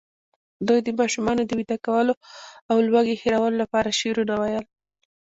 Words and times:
دوی 0.67 0.79
د 0.83 0.89
ماشومانو 0.99 1.41
د 1.45 1.51
ویده 1.59 1.77
کولو 1.85 2.13
او 2.69 2.77
لوږې 2.89 3.15
هېرولو 3.23 3.55
لپاره 3.63 3.97
شعرونه 3.99 4.33
ویل. 4.41 4.65